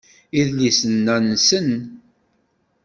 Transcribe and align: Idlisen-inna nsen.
Idlisen-inna 0.39 1.15
nsen. 1.29 1.69